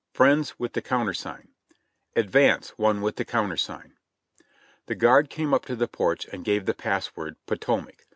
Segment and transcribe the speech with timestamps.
[0.13, 1.49] Friends with the countersign,"
[2.15, 3.97] ''Advance, one with the countersign!"
[4.87, 8.07] The guard came up to the porch and gave the password "Po tomac."